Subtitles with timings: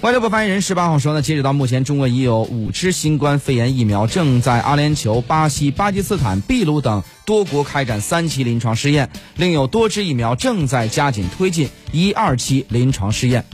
[0.00, 13.44] 外交部发言人十八号说呢截止到目前中国已有五支新冠肺炎疫苗正在阿联酋巴西巴基斯坦秘鲁等多国开展三期临床试验另有多支疫苗正在加紧推进一二期临床试验。